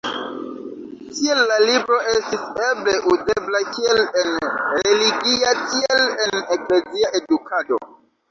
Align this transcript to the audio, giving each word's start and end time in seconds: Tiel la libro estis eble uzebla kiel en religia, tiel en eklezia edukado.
Tiel 1.17 1.41
la 1.49 1.57
libro 1.63 1.97
estis 2.13 2.47
eble 2.69 2.95
uzebla 3.11 3.61
kiel 3.75 4.01
en 4.23 4.33
religia, 4.71 5.53
tiel 5.75 6.03
en 6.25 6.37
eklezia 6.57 7.13
edukado. 7.21 7.79